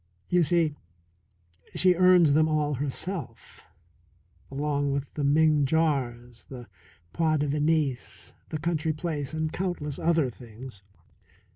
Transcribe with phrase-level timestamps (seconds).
[0.29, 0.73] You see,
[1.75, 3.63] she earns them all herself,
[4.49, 6.67] along with the Ming jars, the
[7.13, 10.81] point de Venise, the country place, and countless other things.